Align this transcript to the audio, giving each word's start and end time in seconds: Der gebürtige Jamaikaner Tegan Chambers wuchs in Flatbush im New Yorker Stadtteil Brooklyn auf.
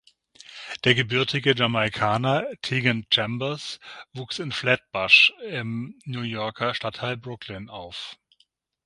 Der 0.83 0.95
gebürtige 0.95 1.53
Jamaikaner 1.55 2.47
Tegan 2.63 3.05
Chambers 3.13 3.79
wuchs 4.15 4.39
in 4.39 4.51
Flatbush 4.51 5.31
im 5.47 5.99
New 6.05 6.23
Yorker 6.23 6.73
Stadtteil 6.73 7.17
Brooklyn 7.17 7.69
auf. 7.69 8.17